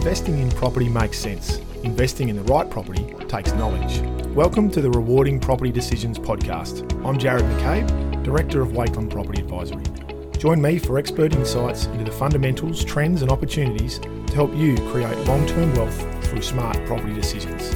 investing 0.00 0.38
in 0.38 0.48
property 0.52 0.88
makes 0.88 1.18
sense, 1.18 1.58
investing 1.82 2.30
in 2.30 2.36
the 2.36 2.42
right 2.44 2.70
property 2.70 3.14
takes 3.28 3.52
knowledge. 3.52 4.00
Welcome 4.28 4.70
to 4.70 4.80
the 4.80 4.90
Rewarding 4.90 5.38
Property 5.38 5.70
Decisions 5.70 6.18
podcast. 6.18 6.90
I'm 7.04 7.18
Jarrod 7.18 7.42
McCabe, 7.42 8.22
Director 8.22 8.62
of 8.62 8.68
Wakelin 8.68 9.10
Property 9.10 9.42
Advisory. 9.42 9.84
Join 10.38 10.62
me 10.62 10.78
for 10.78 10.96
expert 10.96 11.34
insights 11.34 11.84
into 11.84 12.04
the 12.04 12.12
fundamentals, 12.12 12.82
trends, 12.82 13.20
and 13.20 13.30
opportunities 13.30 13.98
to 13.98 14.34
help 14.34 14.54
you 14.54 14.74
create 14.90 15.18
long 15.26 15.46
term 15.46 15.74
wealth 15.74 16.24
through 16.24 16.40
smart 16.40 16.82
property 16.86 17.12
decisions. 17.12 17.74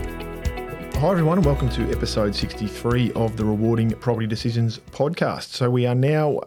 Hi, 0.96 1.10
everyone, 1.10 1.36
and 1.36 1.46
welcome 1.46 1.68
to 1.68 1.92
episode 1.92 2.34
63 2.34 3.12
of 3.12 3.36
the 3.36 3.44
Rewarding 3.44 3.90
Property 3.90 4.26
Decisions 4.26 4.78
podcast. 4.92 5.50
So, 5.50 5.68
we 5.68 5.84
are 5.84 5.94
now 5.94 6.40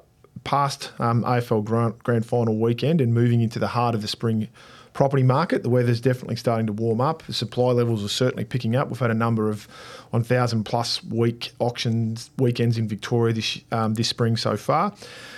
past 0.44 0.92
um, 0.98 1.24
AFL 1.24 1.64
grand, 1.64 2.00
grand 2.04 2.26
final 2.26 2.58
weekend 2.58 3.00
and 3.00 3.14
moving 3.14 3.42
into 3.42 3.60
the 3.60 3.68
heart 3.68 3.94
of 3.94 4.02
the 4.02 4.08
spring 4.08 4.48
property 4.98 5.22
market. 5.22 5.62
The 5.62 5.70
weather's 5.70 6.02
definitely 6.02 6.38
starting 6.38 6.66
to 6.66 6.74
warm 6.74 7.02
up. 7.02 7.22
The 7.28 7.34
supply 7.34 7.72
levels 7.72 8.04
are 8.04 8.10
certainly 8.10 8.46
picking 8.46 8.76
up. 8.76 8.90
We've 8.90 8.98
had 8.98 9.12
a 9.12 9.14
number 9.14 9.48
of 9.48 9.68
1,000 10.10 10.64
plus 10.64 11.04
week 11.04 11.52
auctions 11.60 12.32
weekends 12.40 12.80
in 12.80 12.88
Victoria 12.88 13.32
this 13.32 13.60
um, 13.72 13.94
this 13.94 14.08
spring 14.08 14.38
so 14.38 14.58
far. 14.58 14.92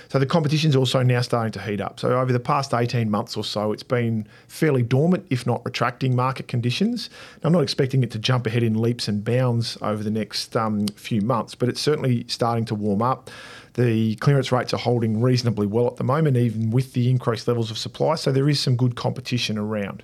So 0.08 0.18
the 0.18 0.24
competition's 0.24 0.74
also 0.74 1.02
now 1.02 1.20
starting 1.20 1.52
to 1.52 1.60
heat 1.60 1.82
up. 1.82 2.00
So 2.00 2.18
over 2.18 2.32
the 2.32 2.40
past 2.40 2.72
18 2.72 3.10
months 3.10 3.36
or 3.36 3.44
so, 3.44 3.70
it's 3.70 3.82
been 3.82 4.26
fairly 4.48 4.82
dormant, 4.82 5.26
if 5.28 5.46
not 5.46 5.62
retracting 5.66 6.16
market 6.16 6.48
conditions. 6.48 7.10
Now, 7.42 7.48
I'm 7.48 7.52
not 7.52 7.62
expecting 7.62 8.02
it 8.02 8.10
to 8.12 8.18
jump 8.18 8.46
ahead 8.46 8.62
in 8.62 8.80
leaps 8.80 9.08
and 9.08 9.22
bounds 9.22 9.76
over 9.82 10.02
the 10.02 10.10
next 10.10 10.56
um, 10.56 10.86
few 10.88 11.20
months, 11.20 11.54
but 11.54 11.68
it's 11.68 11.82
certainly 11.82 12.24
starting 12.28 12.64
to 12.64 12.74
warm 12.74 13.02
up. 13.02 13.30
The 13.74 14.16
clearance 14.16 14.50
rates 14.52 14.74
are 14.74 14.78
holding 14.78 15.20
reasonably 15.20 15.66
well 15.66 15.86
at 15.86 15.96
the 15.96 16.04
moment, 16.04 16.36
even 16.36 16.70
with 16.70 16.92
the 16.92 17.10
increased 17.10 17.46
levels 17.46 17.70
of 17.70 17.78
supply. 17.78 18.16
So 18.16 18.32
there 18.32 18.48
is 18.48 18.60
some 18.60 18.76
good 18.76 18.96
competition 18.96 19.58
around. 19.58 20.02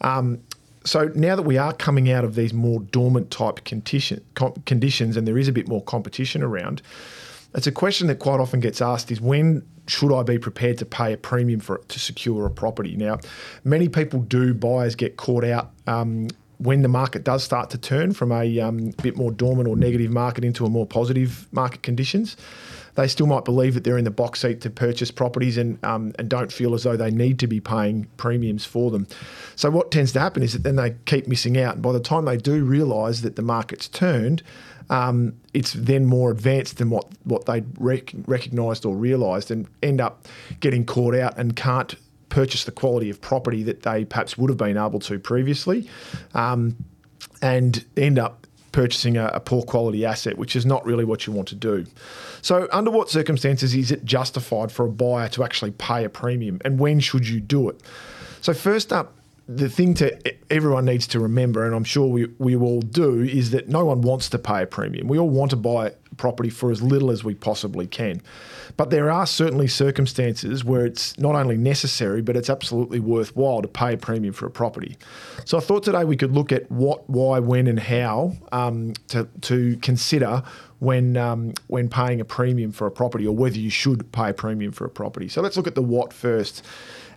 Um, 0.00 0.40
so 0.84 1.10
now 1.14 1.34
that 1.34 1.42
we 1.42 1.56
are 1.56 1.72
coming 1.72 2.10
out 2.10 2.24
of 2.24 2.34
these 2.34 2.52
more 2.52 2.80
dormant 2.80 3.30
type 3.30 3.64
condition, 3.64 4.22
conditions 4.66 5.16
and 5.16 5.26
there 5.26 5.38
is 5.38 5.48
a 5.48 5.52
bit 5.52 5.66
more 5.66 5.82
competition 5.82 6.42
around, 6.42 6.82
it's 7.54 7.66
a 7.66 7.72
question 7.72 8.08
that 8.08 8.18
quite 8.18 8.40
often 8.40 8.60
gets 8.60 8.82
asked 8.82 9.10
is 9.10 9.20
when 9.20 9.64
should 9.86 10.14
I 10.14 10.22
be 10.22 10.38
prepared 10.38 10.78
to 10.78 10.84
pay 10.84 11.12
a 11.12 11.16
premium 11.16 11.60
for 11.60 11.78
to 11.88 11.98
secure 11.98 12.46
a 12.46 12.50
property? 12.50 12.96
Now, 12.96 13.18
many 13.64 13.88
people 13.88 14.20
do, 14.20 14.54
buyers 14.54 14.94
get 14.94 15.16
caught 15.16 15.44
out 15.44 15.70
um, 15.86 16.28
when 16.58 16.82
the 16.82 16.88
market 16.88 17.24
does 17.24 17.44
start 17.44 17.70
to 17.70 17.78
turn 17.78 18.12
from 18.12 18.32
a 18.32 18.60
um, 18.60 18.90
bit 19.02 19.16
more 19.16 19.30
dormant 19.30 19.68
or 19.68 19.76
negative 19.76 20.10
market 20.10 20.44
into 20.44 20.64
a 20.64 20.68
more 20.68 20.86
positive 20.86 21.46
market 21.52 21.82
conditions 21.82 22.36
they 22.94 23.08
still 23.08 23.26
might 23.26 23.44
believe 23.44 23.74
that 23.74 23.84
they're 23.84 23.98
in 23.98 24.04
the 24.04 24.10
box 24.10 24.40
seat 24.40 24.60
to 24.62 24.70
purchase 24.70 25.10
properties 25.10 25.58
and 25.58 25.82
um, 25.84 26.12
and 26.18 26.28
don't 26.28 26.52
feel 26.52 26.74
as 26.74 26.84
though 26.84 26.96
they 26.96 27.10
need 27.10 27.38
to 27.40 27.46
be 27.46 27.60
paying 27.60 28.06
premiums 28.16 28.64
for 28.64 28.90
them. 28.90 29.06
So 29.56 29.70
what 29.70 29.90
tends 29.90 30.12
to 30.12 30.20
happen 30.20 30.42
is 30.42 30.52
that 30.52 30.62
then 30.62 30.76
they 30.76 30.94
keep 31.06 31.26
missing 31.26 31.58
out, 31.58 31.74
and 31.74 31.82
by 31.82 31.92
the 31.92 32.00
time 32.00 32.24
they 32.24 32.36
do 32.36 32.64
realise 32.64 33.20
that 33.20 33.36
the 33.36 33.42
market's 33.42 33.88
turned. 33.88 34.42
Um, 34.90 35.36
it's 35.54 35.72
then 35.72 36.04
more 36.04 36.30
advanced 36.30 36.76
than 36.76 36.90
what, 36.90 37.06
what 37.24 37.46
they 37.46 37.64
rec- 37.78 38.12
recognised 38.26 38.84
or 38.84 38.94
realised 38.94 39.50
and 39.50 39.66
end 39.82 39.98
up 39.98 40.28
getting 40.60 40.84
caught 40.84 41.14
out 41.14 41.38
and 41.38 41.56
can't 41.56 41.94
purchase 42.28 42.64
the 42.64 42.70
quality 42.70 43.08
of 43.08 43.18
property 43.20 43.62
that 43.62 43.82
they 43.82 44.04
perhaps 44.04 44.36
would 44.36 44.50
have 44.50 44.58
been 44.58 44.76
able 44.76 44.98
to 44.98 45.18
previously 45.18 45.88
um, 46.34 46.76
and 47.40 47.82
end 47.96 48.18
up 48.18 48.43
purchasing 48.74 49.16
a, 49.16 49.26
a, 49.26 49.38
poor 49.38 49.62
quality 49.62 50.04
asset, 50.04 50.36
which 50.36 50.56
is 50.56 50.66
not 50.66 50.84
really 50.84 51.04
what 51.04 51.28
you 51.28 51.32
want 51.32 51.46
to 51.46 51.54
do. 51.54 51.86
So, 52.42 52.66
under 52.72 52.90
what 52.90 53.08
circumstances 53.08 53.72
is 53.72 53.92
it 53.92 54.04
justified 54.04 54.72
for 54.72 54.84
a 54.84 54.88
buyer 54.88 55.28
to 55.28 55.44
actually 55.44 55.70
pay 55.70 56.04
a 56.04 56.08
premium, 56.08 56.60
and 56.64 56.80
when 56.80 56.98
should 56.98 57.28
you 57.28 57.38
do 57.38 57.68
it? 57.68 57.80
So, 58.40 58.52
first 58.52 58.92
up, 58.92 59.16
the 59.46 59.68
thing 59.68 59.94
to 59.94 60.18
everyone 60.50 60.86
needs 60.86 61.06
to 61.08 61.20
remember, 61.20 61.66
and 61.66 61.74
I'm 61.74 61.84
sure 61.84 62.06
we, 62.06 62.26
we 62.38 62.56
all 62.56 62.80
do, 62.80 63.20
is 63.20 63.50
that 63.50 63.68
no 63.68 63.84
one 63.84 64.00
wants 64.00 64.30
to 64.30 64.38
pay 64.38 64.62
a 64.62 64.66
premium. 64.66 65.06
We 65.06 65.18
all 65.18 65.28
want 65.28 65.50
to 65.50 65.56
buy 65.56 65.92
property 66.16 66.48
for 66.48 66.70
as 66.70 66.80
little 66.80 67.10
as 67.10 67.24
we 67.24 67.34
possibly 67.34 67.86
can. 67.86 68.22
But 68.76 68.90
there 68.90 69.10
are 69.10 69.26
certainly 69.26 69.66
circumstances 69.66 70.64
where 70.64 70.86
it's 70.86 71.18
not 71.18 71.34
only 71.34 71.56
necessary, 71.56 72.22
but 72.22 72.36
it's 72.36 72.48
absolutely 72.48 73.00
worthwhile 73.00 73.60
to 73.62 73.68
pay 73.68 73.94
a 73.94 73.96
premium 73.96 74.32
for 74.32 74.46
a 74.46 74.50
property. 74.50 74.96
So 75.44 75.58
I 75.58 75.60
thought 75.60 75.82
today 75.82 76.04
we 76.04 76.16
could 76.16 76.32
look 76.32 76.50
at 76.50 76.70
what, 76.70 77.08
why, 77.10 77.38
when, 77.40 77.66
and 77.66 77.78
how 77.78 78.32
um, 78.52 78.94
to, 79.08 79.28
to 79.42 79.76
consider 79.78 80.42
when 80.80 81.16
um, 81.16 81.54
when 81.68 81.88
paying 81.88 82.20
a 82.20 82.24
premium 82.24 82.70
for 82.70 82.86
a 82.86 82.90
property 82.90 83.26
or 83.26 83.34
whether 83.34 83.58
you 83.58 83.70
should 83.70 84.10
pay 84.12 84.30
a 84.30 84.34
premium 84.34 84.72
for 84.72 84.84
a 84.84 84.90
property. 84.90 85.28
So 85.28 85.40
let's 85.40 85.56
look 85.56 85.66
at 85.66 85.74
the 85.74 85.82
what 85.82 86.12
first. 86.12 86.64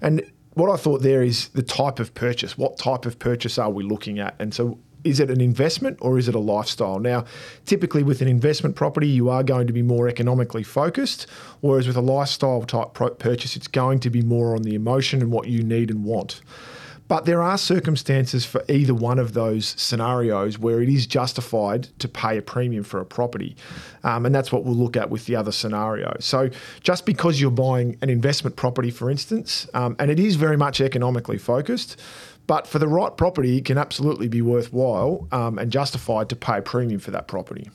And 0.01 0.21
what 0.57 0.71
I 0.71 0.75
thought 0.75 1.03
there 1.03 1.21
is 1.21 1.49
the 1.49 1.61
type 1.61 1.99
of 1.99 2.13
purchase. 2.13 2.57
What 2.57 2.77
type 2.77 3.05
of 3.05 3.19
purchase 3.19 3.57
are 3.59 3.69
we 3.69 3.83
looking 3.83 4.17
at? 4.19 4.35
And 4.39 4.53
so 4.53 4.79
is 5.03 5.19
it 5.19 5.29
an 5.29 5.39
investment 5.39 5.97
or 6.01 6.17
is 6.17 6.27
it 6.27 6.33
a 6.33 6.39
lifestyle? 6.39 6.99
Now, 6.99 7.25
typically 7.65 8.01
with 8.01 8.21
an 8.21 8.27
investment 8.27 8.75
property, 8.75 9.07
you 9.07 9.29
are 9.29 9.43
going 9.43 9.67
to 9.67 9.73
be 9.73 9.83
more 9.83 10.07
economically 10.07 10.63
focused, 10.63 11.27
whereas 11.61 11.85
with 11.85 11.95
a 11.95 12.01
lifestyle 12.01 12.63
type 12.63 13.19
purchase, 13.19 13.55
it's 13.55 13.67
going 13.67 13.99
to 13.99 14.09
be 14.09 14.21
more 14.21 14.55
on 14.55 14.63
the 14.63 14.73
emotion 14.73 15.21
and 15.21 15.31
what 15.31 15.47
you 15.47 15.61
need 15.61 15.91
and 15.91 16.03
want. 16.03 16.41
But 17.07 17.25
there 17.25 17.41
are 17.41 17.57
circumstances 17.57 18.45
for 18.45 18.63
either 18.67 18.93
one 18.93 19.19
of 19.19 19.33
those 19.33 19.75
scenarios 19.77 20.59
where 20.59 20.81
it 20.81 20.89
is 20.89 21.07
justified 21.07 21.83
to 21.99 22.07
pay 22.07 22.37
a 22.37 22.41
premium 22.41 22.83
for 22.83 22.99
a 22.99 23.05
property. 23.05 23.55
Um, 24.03 24.25
and 24.25 24.35
that's 24.35 24.51
what 24.51 24.65
we'll 24.65 24.75
look 24.75 24.97
at 24.97 25.09
with 25.09 25.25
the 25.25 25.35
other 25.35 25.51
scenario. 25.51 26.15
So, 26.19 26.49
just 26.81 27.05
because 27.05 27.39
you're 27.39 27.51
buying 27.51 27.97
an 28.01 28.09
investment 28.09 28.55
property, 28.55 28.91
for 28.91 29.09
instance, 29.09 29.67
um, 29.73 29.95
and 29.99 30.11
it 30.11 30.19
is 30.19 30.35
very 30.35 30.57
much 30.57 30.81
economically 30.81 31.37
focused, 31.37 31.99
but 32.45 32.65
for 32.65 32.79
the 32.79 32.87
right 32.87 33.15
property, 33.15 33.57
it 33.57 33.65
can 33.65 33.77
absolutely 33.77 34.27
be 34.27 34.41
worthwhile 34.41 35.27
um, 35.31 35.59
and 35.59 35.71
justified 35.71 36.29
to 36.29 36.35
pay 36.35 36.59
a 36.59 36.61
premium 36.61 36.99
for 36.99 37.11
that 37.11 37.27
property. 37.27 37.69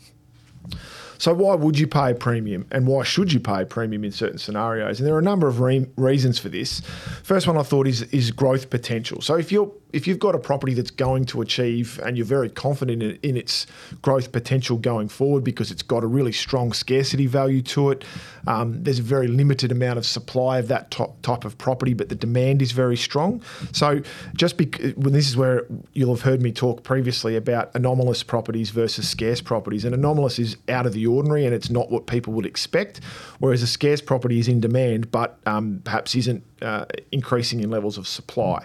So 1.22 1.32
why 1.32 1.54
would 1.54 1.78
you 1.78 1.86
pay 1.86 2.10
a 2.10 2.14
premium, 2.16 2.66
and 2.72 2.84
why 2.84 3.04
should 3.04 3.32
you 3.32 3.38
pay 3.38 3.62
a 3.62 3.64
premium 3.64 4.02
in 4.02 4.10
certain 4.10 4.38
scenarios? 4.38 4.98
And 4.98 5.06
there 5.06 5.14
are 5.14 5.20
a 5.20 5.22
number 5.22 5.46
of 5.46 5.60
re- 5.60 5.86
reasons 5.96 6.40
for 6.40 6.48
this. 6.48 6.80
First 7.22 7.46
one 7.46 7.56
I 7.56 7.62
thought 7.62 7.86
is 7.86 8.02
is 8.10 8.32
growth 8.32 8.70
potential. 8.70 9.20
So 9.20 9.36
if 9.36 9.52
you're 9.52 9.70
if 9.92 10.06
you've 10.06 10.18
got 10.18 10.34
a 10.34 10.38
property 10.38 10.74
that's 10.74 10.90
going 10.90 11.24
to 11.26 11.40
achieve 11.40 12.00
and 12.04 12.16
you're 12.16 12.26
very 12.26 12.48
confident 12.48 13.02
in, 13.02 13.18
in, 13.22 13.36
its 13.36 13.66
growth 14.00 14.32
potential 14.32 14.76
going 14.78 15.08
forward 15.08 15.44
because 15.44 15.70
it's 15.70 15.82
got 15.82 16.02
a 16.02 16.06
really 16.06 16.32
strong 16.32 16.72
scarcity 16.72 17.26
value 17.26 17.62
to 17.62 17.90
it, 17.90 18.04
um, 18.46 18.82
there's 18.82 18.98
a 18.98 19.02
very 19.02 19.28
limited 19.28 19.70
amount 19.70 19.98
of 19.98 20.06
supply 20.06 20.58
of 20.58 20.68
that 20.68 20.90
type 21.22 21.44
of 21.44 21.58
property, 21.58 21.94
but 21.94 22.08
the 22.08 22.14
demand 22.14 22.62
is 22.62 22.72
very 22.72 22.96
strong. 22.96 23.42
So 23.72 24.00
just 24.34 24.56
because 24.56 24.94
well, 24.96 25.12
this 25.12 25.28
is 25.28 25.36
where 25.36 25.66
you'll 25.92 26.14
have 26.14 26.22
heard 26.22 26.42
me 26.42 26.52
talk 26.52 26.82
previously 26.82 27.36
about 27.36 27.70
anomalous 27.74 28.22
properties 28.22 28.70
versus 28.70 29.08
scarce 29.08 29.40
properties. 29.40 29.84
And 29.84 29.94
anomalous 29.94 30.38
is 30.38 30.56
out 30.68 30.86
of 30.86 30.92
the 30.94 31.06
ordinary 31.14 31.44
and 31.44 31.54
it's 31.54 31.70
not 31.70 31.90
what 31.90 32.06
people 32.06 32.32
would 32.32 32.46
expect, 32.46 33.00
whereas 33.38 33.62
a 33.62 33.66
scarce 33.66 34.00
property 34.00 34.38
is 34.38 34.48
in 34.48 34.60
demand 34.60 35.10
but 35.10 35.38
um, 35.46 35.80
perhaps 35.84 36.14
isn't 36.14 36.44
uh, 36.62 36.84
increasing 37.10 37.60
in 37.60 37.70
levels 37.70 37.98
of 37.98 38.06
supply. 38.06 38.64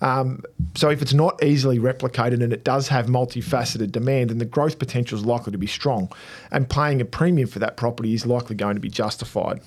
Um, 0.00 0.42
so 0.74 0.90
if 0.90 1.02
it's 1.02 1.14
not 1.14 1.42
easily 1.42 1.78
replicated 1.78 2.42
and 2.42 2.52
it 2.52 2.64
does 2.64 2.88
have 2.88 3.06
multifaceted 3.06 3.92
demand, 3.92 4.30
then 4.30 4.38
the 4.38 4.44
growth 4.44 4.78
potential 4.78 5.18
is 5.18 5.24
likely 5.24 5.52
to 5.52 5.58
be 5.58 5.66
strong, 5.66 6.10
and 6.50 6.68
paying 6.68 7.00
a 7.00 7.04
premium 7.04 7.48
for 7.48 7.58
that 7.60 7.76
property 7.76 8.14
is 8.14 8.26
likely 8.26 8.56
going 8.56 8.74
to 8.74 8.80
be 8.80 8.88
justified. 8.88 9.60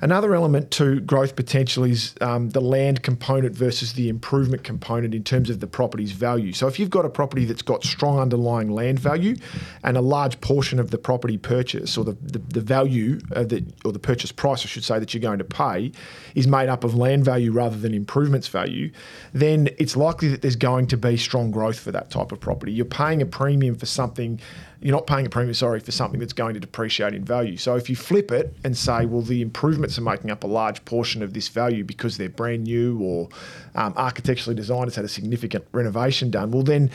Another 0.00 0.34
element 0.34 0.70
to 0.72 1.00
growth 1.00 1.34
potential 1.34 1.82
is 1.82 2.14
um, 2.20 2.50
the 2.50 2.60
land 2.60 3.02
component 3.02 3.54
versus 3.54 3.94
the 3.94 4.08
improvement 4.08 4.62
component 4.62 5.12
in 5.14 5.24
terms 5.24 5.50
of 5.50 5.58
the 5.58 5.66
property's 5.66 6.12
value. 6.12 6.52
So 6.52 6.68
if 6.68 6.78
you've 6.78 6.90
got 6.90 7.04
a 7.04 7.10
property 7.10 7.44
that's 7.44 7.62
got 7.62 7.82
strong 7.82 8.20
underlying 8.20 8.70
land 8.70 9.00
value 9.00 9.34
and 9.82 9.96
a 9.96 10.00
large 10.00 10.40
portion 10.40 10.78
of 10.78 10.90
the 10.90 10.98
property 10.98 11.27
purchase 11.36 11.98
or 11.98 12.04
the, 12.04 12.16
the, 12.22 12.38
the 12.38 12.60
value 12.60 13.18
of 13.32 13.48
the, 13.48 13.64
or 13.84 13.92
the 13.92 13.98
purchase 13.98 14.32
price, 14.32 14.64
I 14.64 14.68
should 14.68 14.84
say, 14.84 14.98
that 14.98 15.12
you're 15.12 15.20
going 15.20 15.38
to 15.38 15.44
pay 15.44 15.92
is 16.34 16.46
made 16.46 16.68
up 16.68 16.84
of 16.84 16.94
land 16.94 17.24
value 17.24 17.52
rather 17.52 17.76
than 17.76 17.92
improvements 17.92 18.48
value, 18.48 18.90
then 19.32 19.68
it's 19.78 19.96
likely 19.96 20.28
that 20.28 20.42
there's 20.42 20.56
going 20.56 20.86
to 20.86 20.96
be 20.96 21.16
strong 21.16 21.50
growth 21.50 21.78
for 21.78 21.92
that 21.92 22.10
type 22.10 22.32
of 22.32 22.40
property. 22.40 22.72
You're 22.72 22.86
paying 22.86 23.20
a 23.20 23.26
premium 23.26 23.74
for 23.74 23.86
something 23.86 24.40
you're 24.80 24.94
not 24.94 25.08
paying 25.08 25.26
a 25.26 25.28
premium, 25.28 25.54
sorry, 25.54 25.80
for 25.80 25.90
something 25.90 26.20
that's 26.20 26.32
going 26.32 26.54
to 26.54 26.60
depreciate 26.60 27.12
in 27.12 27.24
value. 27.24 27.56
So 27.56 27.74
if 27.74 27.90
you 27.90 27.96
flip 27.96 28.30
it 28.30 28.54
and 28.62 28.76
say, 28.76 29.06
well, 29.06 29.22
the 29.22 29.42
improvements 29.42 29.98
are 29.98 30.02
making 30.02 30.30
up 30.30 30.44
a 30.44 30.46
large 30.46 30.84
portion 30.84 31.22
of 31.22 31.34
this 31.34 31.48
value 31.48 31.82
because 31.82 32.16
they're 32.16 32.28
brand 32.28 32.64
new 32.64 33.00
or 33.00 33.28
um, 33.74 33.92
architecturally 33.96 34.54
designed, 34.54 34.86
it's 34.86 34.96
had 34.96 35.04
a 35.04 35.08
significant 35.08 35.64
renovation 35.72 36.30
done, 36.30 36.52
well, 36.52 36.62
then 36.62 36.90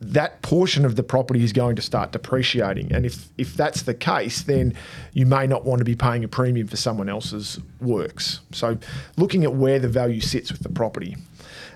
that 0.00 0.40
portion 0.40 0.84
of 0.84 0.96
the 0.96 1.02
property 1.02 1.44
is 1.44 1.52
going 1.52 1.76
to 1.76 1.82
start 1.82 2.12
depreciating. 2.12 2.90
And 2.92 3.04
if, 3.04 3.28
if 3.36 3.54
that's 3.54 3.82
the 3.82 3.94
case, 3.94 4.42
then 4.42 4.74
you 5.12 5.26
may 5.26 5.46
not 5.46 5.64
want 5.64 5.80
to 5.80 5.84
be 5.84 5.94
paying 5.94 6.24
a 6.24 6.28
premium 6.28 6.66
for 6.66 6.76
someone 6.76 7.08
else's 7.08 7.60
works. 7.80 8.40
So 8.52 8.78
looking 9.16 9.44
at 9.44 9.54
where 9.54 9.78
the 9.78 9.88
value 9.88 10.20
sits 10.20 10.50
with 10.50 10.62
the 10.62 10.70
property. 10.70 11.16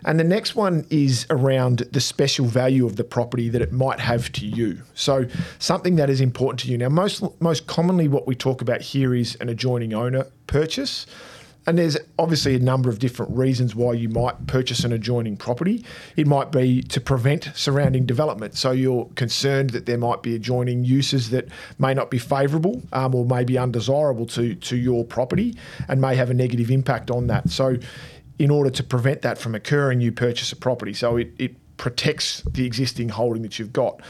And 0.06 0.20
the 0.20 0.24
next 0.24 0.54
one 0.54 0.86
is 0.90 1.26
around 1.30 1.78
the 1.92 2.00
special 2.00 2.46
value 2.46 2.86
of 2.86 2.96
the 2.96 3.04
property 3.04 3.48
that 3.48 3.62
it 3.62 3.72
might 3.72 4.00
have 4.00 4.30
to 4.32 4.46
you. 4.46 4.82
So 4.94 5.26
something 5.58 5.96
that 5.96 6.10
is 6.10 6.20
important 6.20 6.60
to 6.60 6.68
you. 6.68 6.76
Now, 6.76 6.90
most 6.90 7.22
most 7.40 7.66
commonly, 7.66 8.08
what 8.08 8.26
we 8.26 8.34
talk 8.34 8.60
about 8.60 8.82
here 8.82 9.14
is 9.14 9.34
an 9.36 9.48
adjoining 9.48 9.94
owner 9.94 10.26
purchase. 10.46 11.06
And 11.66 11.78
there's 11.78 11.96
obviously 12.18 12.54
a 12.54 12.58
number 12.58 12.90
of 12.90 12.98
different 12.98 13.36
reasons 13.36 13.74
why 13.74 13.94
you 13.94 14.08
might 14.08 14.46
purchase 14.46 14.84
an 14.84 14.92
adjoining 14.92 15.36
property. 15.36 15.84
It 16.16 16.26
might 16.26 16.52
be 16.52 16.82
to 16.82 17.00
prevent 17.00 17.50
surrounding 17.54 18.04
development. 18.06 18.56
So 18.56 18.72
you're 18.72 19.06
concerned 19.14 19.70
that 19.70 19.86
there 19.86 19.98
might 19.98 20.22
be 20.22 20.34
adjoining 20.34 20.84
uses 20.84 21.30
that 21.30 21.48
may 21.78 21.94
not 21.94 22.10
be 22.10 22.18
favourable 22.18 22.82
um, 22.92 23.14
or 23.14 23.24
may 23.24 23.44
be 23.44 23.56
undesirable 23.56 24.26
to, 24.26 24.54
to 24.54 24.76
your 24.76 25.04
property 25.04 25.56
and 25.88 26.00
may 26.00 26.16
have 26.16 26.30
a 26.30 26.34
negative 26.34 26.70
impact 26.70 27.10
on 27.10 27.28
that. 27.28 27.48
So, 27.50 27.76
in 28.36 28.50
order 28.50 28.68
to 28.68 28.82
prevent 28.82 29.22
that 29.22 29.38
from 29.38 29.54
occurring, 29.54 30.00
you 30.00 30.10
purchase 30.10 30.50
a 30.50 30.56
property. 30.56 30.92
So 30.92 31.16
it, 31.16 31.32
it 31.38 31.54
protects 31.76 32.42
the 32.42 32.66
existing 32.66 33.08
holding 33.08 33.42
that 33.42 33.58
you've 33.58 33.72
got. 33.72 34.00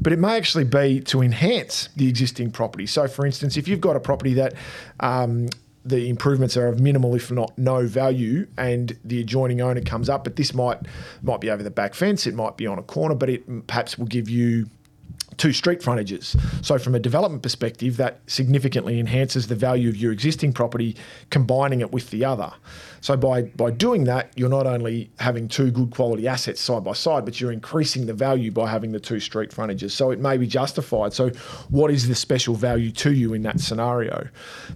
But 0.00 0.12
it 0.12 0.18
may 0.18 0.36
actually 0.36 0.64
be 0.64 1.00
to 1.02 1.20
enhance 1.20 1.88
the 1.96 2.08
existing 2.08 2.50
property. 2.50 2.86
So, 2.86 3.06
for 3.08 3.26
instance, 3.26 3.56
if 3.56 3.68
you've 3.68 3.80
got 3.80 3.96
a 3.96 4.00
property 4.00 4.34
that 4.34 4.54
um, 5.00 5.48
the 5.84 6.08
improvements 6.08 6.56
are 6.56 6.68
of 6.68 6.80
minimal, 6.80 7.14
if 7.14 7.30
not 7.30 7.56
no 7.58 7.86
value, 7.86 8.46
and 8.56 8.96
the 9.04 9.20
adjoining 9.20 9.60
owner 9.60 9.82
comes 9.82 10.08
up, 10.08 10.24
but 10.24 10.36
this 10.36 10.54
might 10.54 10.78
might 11.22 11.40
be 11.40 11.50
over 11.50 11.62
the 11.62 11.70
back 11.70 11.94
fence, 11.94 12.26
it 12.26 12.34
might 12.34 12.56
be 12.56 12.66
on 12.66 12.78
a 12.78 12.82
corner, 12.82 13.14
but 13.14 13.28
it 13.28 13.66
perhaps 13.66 13.98
will 13.98 14.06
give 14.06 14.28
you 14.28 14.68
two 15.36 15.52
street 15.52 15.82
frontages. 15.82 16.36
So, 16.62 16.78
from 16.78 16.94
a 16.94 17.00
development 17.00 17.42
perspective, 17.42 17.96
that 17.96 18.20
significantly 18.26 19.00
enhances 19.00 19.48
the 19.48 19.54
value 19.54 19.88
of 19.88 19.96
your 19.96 20.12
existing 20.12 20.52
property, 20.52 20.96
combining 21.30 21.80
it 21.80 21.92
with 21.92 22.10
the 22.10 22.24
other. 22.24 22.52
So, 23.00 23.16
by, 23.16 23.42
by 23.42 23.70
doing 23.70 24.04
that, 24.04 24.32
you're 24.36 24.48
not 24.48 24.66
only 24.66 25.10
having 25.18 25.48
two 25.48 25.70
good 25.70 25.90
quality 25.90 26.26
assets 26.26 26.60
side 26.60 26.84
by 26.84 26.92
side, 26.92 27.24
but 27.24 27.40
you're 27.40 27.52
increasing 27.52 28.06
the 28.06 28.14
value 28.14 28.50
by 28.50 28.68
having 28.68 28.92
the 28.92 29.00
two 29.00 29.20
street 29.20 29.52
frontages. 29.52 29.94
So, 29.94 30.10
it 30.10 30.18
may 30.18 30.36
be 30.36 30.46
justified. 30.46 31.12
So, 31.12 31.30
what 31.70 31.90
is 31.90 32.08
the 32.08 32.14
special 32.14 32.54
value 32.54 32.90
to 32.92 33.12
you 33.12 33.34
in 33.34 33.42
that 33.42 33.60
scenario? 33.60 34.28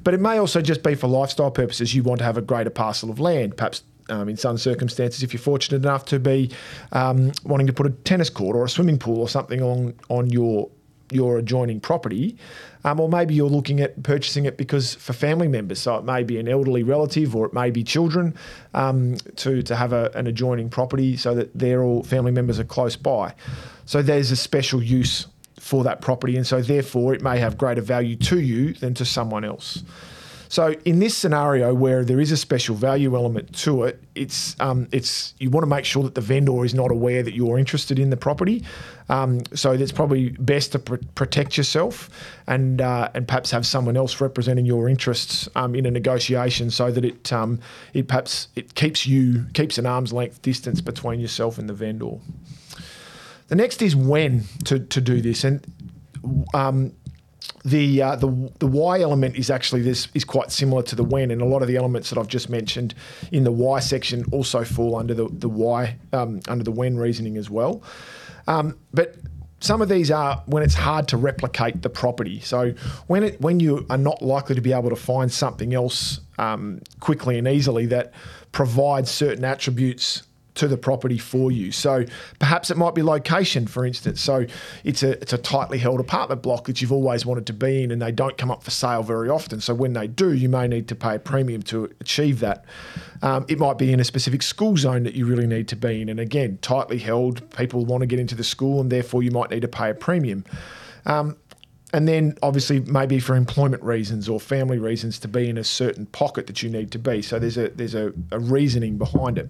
But 0.04 0.14
it 0.14 0.20
may 0.20 0.38
also 0.38 0.60
just 0.60 0.82
be 0.82 0.94
for 0.94 1.06
lifestyle 1.06 1.50
purposes. 1.50 1.94
You 1.94 2.02
want 2.02 2.18
to 2.18 2.24
have 2.24 2.36
a 2.36 2.42
greater 2.42 2.70
parcel 2.70 3.10
of 3.10 3.18
land, 3.18 3.56
perhaps 3.56 3.82
um, 4.08 4.28
in 4.28 4.36
some 4.36 4.58
circumstances, 4.58 5.22
if 5.22 5.32
you're 5.32 5.40
fortunate 5.40 5.84
enough 5.84 6.04
to 6.06 6.18
be 6.18 6.50
um, 6.92 7.32
wanting 7.44 7.66
to 7.66 7.72
put 7.72 7.86
a 7.86 7.90
tennis 7.90 8.30
court 8.30 8.56
or 8.56 8.64
a 8.64 8.68
swimming 8.68 8.98
pool 8.98 9.20
or 9.20 9.28
something 9.28 9.62
on 9.62 9.94
on 10.08 10.30
your 10.30 10.68
your 11.10 11.38
adjoining 11.38 11.80
property, 11.80 12.36
um, 12.84 13.00
or 13.00 13.08
maybe 13.08 13.34
you're 13.34 13.48
looking 13.48 13.80
at 13.80 14.02
purchasing 14.02 14.44
it 14.44 14.56
because 14.56 14.94
for 14.94 15.12
family 15.12 15.48
members. 15.48 15.78
So 15.78 15.96
it 15.96 16.04
may 16.04 16.22
be 16.22 16.38
an 16.38 16.48
elderly 16.48 16.82
relative, 16.82 17.34
or 17.34 17.46
it 17.46 17.54
may 17.54 17.70
be 17.70 17.82
children 17.82 18.34
um, 18.74 19.16
to 19.36 19.62
to 19.62 19.76
have 19.76 19.92
a, 19.92 20.10
an 20.14 20.26
adjoining 20.26 20.68
property 20.68 21.16
so 21.16 21.34
that 21.34 21.56
they're 21.58 21.82
all 21.82 22.02
family 22.02 22.32
members 22.32 22.58
are 22.58 22.64
close 22.64 22.96
by. 22.96 23.34
So 23.86 24.02
there's 24.02 24.30
a 24.30 24.36
special 24.36 24.82
use 24.82 25.26
for 25.58 25.84
that 25.84 26.00
property, 26.00 26.36
and 26.36 26.46
so 26.46 26.62
therefore 26.62 27.14
it 27.14 27.22
may 27.22 27.38
have 27.38 27.58
greater 27.58 27.82
value 27.82 28.16
to 28.16 28.40
you 28.40 28.74
than 28.74 28.94
to 28.94 29.04
someone 29.04 29.44
else. 29.44 29.82
So 30.48 30.72
in 30.84 30.98
this 30.98 31.16
scenario 31.16 31.74
where 31.74 32.04
there 32.04 32.20
is 32.20 32.32
a 32.32 32.36
special 32.36 32.74
value 32.74 33.14
element 33.14 33.54
to 33.58 33.84
it, 33.84 34.02
it's 34.14 34.56
um, 34.60 34.88
it's 34.92 35.34
you 35.38 35.50
want 35.50 35.62
to 35.62 35.68
make 35.68 35.84
sure 35.84 36.02
that 36.02 36.14
the 36.14 36.20
vendor 36.20 36.64
is 36.64 36.74
not 36.74 36.90
aware 36.90 37.22
that 37.22 37.34
you're 37.34 37.58
interested 37.58 37.98
in 37.98 38.10
the 38.10 38.16
property. 38.16 38.64
Um, 39.10 39.42
so 39.54 39.72
it's 39.72 39.92
probably 39.92 40.30
best 40.30 40.72
to 40.72 40.78
pr- 40.78 40.96
protect 41.14 41.56
yourself 41.56 42.10
and 42.46 42.80
uh, 42.80 43.10
and 43.14 43.28
perhaps 43.28 43.50
have 43.50 43.66
someone 43.66 43.96
else 43.96 44.20
representing 44.20 44.66
your 44.66 44.88
interests 44.88 45.48
um, 45.54 45.74
in 45.74 45.86
a 45.86 45.90
negotiation, 45.90 46.70
so 46.70 46.90
that 46.90 47.04
it 47.04 47.32
um, 47.32 47.60
it 47.92 48.08
perhaps 48.08 48.48
it 48.56 48.74
keeps 48.74 49.06
you 49.06 49.46
keeps 49.52 49.78
an 49.78 49.86
arm's 49.86 50.12
length 50.12 50.42
distance 50.42 50.80
between 50.80 51.20
yourself 51.20 51.58
and 51.58 51.68
the 51.68 51.74
vendor. 51.74 52.18
The 53.48 53.54
next 53.54 53.80
is 53.80 53.96
when 53.96 54.44
to, 54.64 54.78
to 54.78 55.00
do 55.00 55.22
this, 55.22 55.44
and 55.44 55.64
um, 56.52 56.92
the 57.64 58.02
uh, 58.02 58.16
the 58.16 58.52
the 58.58 58.66
why 58.66 59.00
element 59.00 59.36
is 59.36 59.50
actually 59.50 59.82
this 59.82 60.08
is 60.14 60.24
quite 60.24 60.50
similar 60.50 60.82
to 60.84 60.96
the 60.96 61.04
when, 61.04 61.30
and 61.30 61.40
a 61.40 61.44
lot 61.44 61.62
of 61.62 61.68
the 61.68 61.76
elements 61.76 62.10
that 62.10 62.18
I've 62.18 62.28
just 62.28 62.48
mentioned 62.48 62.94
in 63.32 63.44
the 63.44 63.52
why 63.52 63.80
section 63.80 64.24
also 64.32 64.64
fall 64.64 64.96
under 64.96 65.14
the 65.14 65.28
the 65.28 65.48
why 65.48 65.96
um, 66.12 66.40
under 66.48 66.64
the 66.64 66.72
when 66.72 66.96
reasoning 66.96 67.36
as 67.36 67.50
well. 67.50 67.82
Um, 68.46 68.78
but 68.92 69.16
some 69.60 69.82
of 69.82 69.88
these 69.88 70.10
are 70.10 70.42
when 70.46 70.62
it's 70.62 70.74
hard 70.74 71.08
to 71.08 71.16
replicate 71.16 71.82
the 71.82 71.90
property. 71.90 72.40
So 72.40 72.70
when 73.06 73.24
it 73.24 73.40
when 73.40 73.60
you 73.60 73.86
are 73.90 73.98
not 73.98 74.22
likely 74.22 74.54
to 74.54 74.60
be 74.60 74.72
able 74.72 74.90
to 74.90 74.96
find 74.96 75.30
something 75.32 75.74
else 75.74 76.20
um, 76.38 76.80
quickly 77.00 77.38
and 77.38 77.48
easily 77.48 77.86
that 77.86 78.12
provides 78.52 79.10
certain 79.10 79.44
attributes 79.44 80.22
to 80.58 80.68
the 80.68 80.76
property 80.76 81.18
for 81.18 81.50
you. 81.50 81.72
So 81.72 82.04
perhaps 82.38 82.70
it 82.70 82.76
might 82.76 82.94
be 82.94 83.02
location, 83.02 83.66
for 83.66 83.86
instance. 83.86 84.20
So 84.20 84.46
it's 84.84 85.02
a 85.02 85.12
it's 85.22 85.32
a 85.32 85.38
tightly 85.38 85.78
held 85.78 86.00
apartment 86.00 86.42
block 86.42 86.66
that 86.66 86.82
you've 86.82 86.92
always 86.92 87.24
wanted 87.24 87.46
to 87.46 87.52
be 87.52 87.82
in, 87.82 87.90
and 87.90 88.02
they 88.02 88.12
don't 88.12 88.36
come 88.36 88.50
up 88.50 88.62
for 88.62 88.70
sale 88.70 89.02
very 89.02 89.28
often. 89.28 89.60
So 89.60 89.74
when 89.74 89.92
they 89.92 90.06
do, 90.06 90.34
you 90.34 90.48
may 90.48 90.68
need 90.68 90.88
to 90.88 90.94
pay 90.94 91.14
a 91.14 91.18
premium 91.18 91.62
to 91.64 91.90
achieve 92.00 92.40
that. 92.40 92.64
Um, 93.22 93.46
it 93.48 93.58
might 93.58 93.78
be 93.78 93.92
in 93.92 94.00
a 94.00 94.04
specific 94.04 94.42
school 94.42 94.76
zone 94.76 95.04
that 95.04 95.14
you 95.14 95.26
really 95.26 95.46
need 95.46 95.68
to 95.68 95.76
be 95.76 96.02
in, 96.02 96.08
and 96.08 96.20
again, 96.20 96.58
tightly 96.60 96.98
held. 96.98 97.48
People 97.56 97.84
want 97.84 98.02
to 98.02 98.06
get 98.06 98.18
into 98.18 98.34
the 98.34 98.44
school, 98.44 98.80
and 98.80 98.90
therefore 98.90 99.22
you 99.22 99.30
might 99.30 99.50
need 99.50 99.62
to 99.62 99.68
pay 99.68 99.90
a 99.90 99.94
premium. 99.94 100.44
Um, 101.06 101.36
and 101.92 102.06
then 102.06 102.36
obviously 102.42 102.80
maybe 102.80 103.18
for 103.18 103.34
employment 103.34 103.82
reasons 103.82 104.28
or 104.28 104.38
family 104.38 104.78
reasons 104.78 105.18
to 105.20 105.28
be 105.28 105.48
in 105.48 105.56
a 105.56 105.64
certain 105.64 106.06
pocket 106.06 106.46
that 106.46 106.62
you 106.62 106.68
need 106.68 106.90
to 106.92 106.98
be. 106.98 107.22
So 107.22 107.38
there's 107.38 107.56
a 107.56 107.68
there's 107.70 107.94
a, 107.94 108.12
a 108.30 108.38
reasoning 108.38 108.98
behind 108.98 109.38
it. 109.38 109.48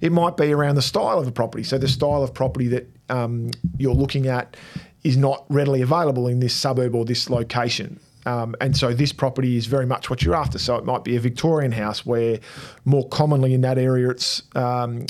It 0.00 0.12
might 0.12 0.36
be 0.36 0.52
around 0.52 0.74
the 0.74 0.82
style 0.82 1.18
of 1.18 1.26
a 1.26 1.32
property. 1.32 1.64
So 1.64 1.78
the 1.78 1.88
style 1.88 2.22
of 2.22 2.34
property 2.34 2.68
that 2.68 2.86
um, 3.08 3.50
you're 3.78 3.94
looking 3.94 4.26
at 4.26 4.56
is 5.04 5.16
not 5.16 5.46
readily 5.48 5.80
available 5.80 6.26
in 6.28 6.40
this 6.40 6.54
suburb 6.54 6.94
or 6.94 7.04
this 7.04 7.30
location. 7.30 7.98
Um, 8.26 8.54
and 8.60 8.76
so 8.76 8.92
this 8.92 9.14
property 9.14 9.56
is 9.56 9.64
very 9.64 9.86
much 9.86 10.10
what 10.10 10.22
you're 10.22 10.34
after. 10.34 10.58
So 10.58 10.76
it 10.76 10.84
might 10.84 11.04
be 11.04 11.16
a 11.16 11.20
Victorian 11.20 11.72
house 11.72 12.04
where 12.04 12.38
more 12.84 13.08
commonly 13.08 13.54
in 13.54 13.62
that 13.62 13.78
area 13.78 14.10
it's 14.10 14.42
um, 14.54 15.06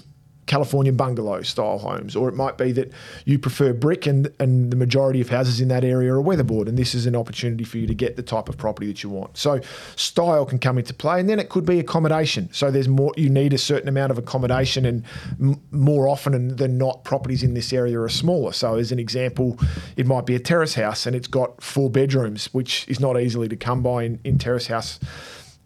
California 0.51 0.93
bungalow 0.93 1.43
style 1.43 1.79
homes, 1.79 2.17
or 2.17 2.29
it 2.29 2.35
might 2.35 2.59
be 2.59 2.73
that 2.73 2.91
you 3.25 3.39
prefer 3.39 3.73
brick 3.73 4.05
and, 4.05 4.29
and 4.41 4.73
the 4.73 4.77
majority 4.77 5.21
of 5.21 5.29
houses 5.29 5.61
in 5.61 5.69
that 5.69 5.85
area 5.85 6.13
are 6.13 6.21
weatherboard, 6.21 6.67
and 6.67 6.77
this 6.77 6.93
is 6.93 7.07
an 7.07 7.15
opportunity 7.15 7.63
for 7.63 7.79
you 7.79 7.87
to 7.87 7.95
get 7.95 8.17
the 8.17 8.23
type 8.23 8.49
of 8.49 8.59
property 8.59 8.89
that 8.89 9.01
you 9.05 9.11
want. 9.11 9.37
So 9.39 9.61
style 9.95 10.45
can 10.45 10.59
come 10.59 10.77
into 10.77 10.93
play, 10.93 11.21
and 11.21 11.29
then 11.29 11.39
it 11.39 11.51
could 11.51 11.65
be 11.65 11.79
accommodation. 11.79 12.49
So 12.53 12.73
there's 12.73 12.89
more 12.89 13.13
you 13.17 13.31
need 13.31 13.53
a 13.53 13.59
certain 13.59 13.89
amount 13.89 14.11
of 14.11 14.19
accommodation, 14.19 14.87
and 14.87 15.05
m- 15.41 15.63
more 15.71 16.09
often 16.09 16.57
than 16.57 16.77
not, 16.77 17.05
properties 17.05 17.45
in 17.45 17.55
this 17.55 17.73
area 17.73 18.01
are 18.01 18.09
smaller. 18.09 18.51
So 18.51 18.75
as 18.75 18.91
an 18.91 18.99
example, 18.99 19.57
it 19.97 20.09
might 20.09 20.27
be 20.27 20.35
a 20.35 20.41
terrace 20.41 20.75
house, 20.75 21.07
and 21.07 21.15
it's 21.15 21.29
got 21.29 21.63
four 21.63 21.89
bedrooms, 21.91 22.53
which 22.53 22.89
is 22.89 22.99
not 22.99 23.21
easily 23.21 23.47
to 23.47 23.57
come 23.57 23.85
by 23.85 24.03
in, 24.03 24.19
in 24.25 24.37
terrace 24.37 24.67
house 24.67 24.99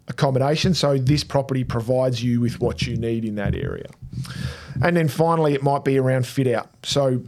accommodation. 0.08 0.74
So 0.74 0.98
this 0.98 1.24
property 1.24 1.64
provides 1.64 2.22
you 2.22 2.40
with 2.40 2.60
what 2.60 2.82
you 2.82 2.96
need 2.96 3.24
in 3.24 3.36
that 3.36 3.54
area. 3.54 3.86
And 4.82 4.96
then 4.96 5.08
finally, 5.08 5.54
it 5.54 5.62
might 5.62 5.84
be 5.84 5.98
around 5.98 6.26
fit 6.26 6.46
out. 6.46 6.68
So 6.82 7.22